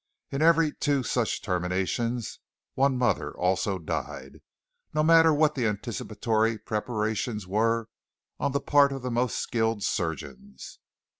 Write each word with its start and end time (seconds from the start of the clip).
In 0.31 0.41
every 0.41 0.71
two 0.73 1.03
such 1.03 1.43
terminations 1.43 2.39
one 2.73 2.97
mother 2.97 3.37
also 3.37 3.77
died, 3.77 4.41
no 4.95 5.03
matter 5.03 5.31
what 5.31 5.53
the 5.53 5.67
anticipatory 5.67 6.57
preparations 6.57 7.45
were 7.45 7.87
on 8.39 8.51
the 8.51 8.61
part 8.61 8.91
of 8.91 9.03
the 9.03 9.11
most 9.11 9.35
skilled 9.37 9.83
surgeons. 9.83 10.79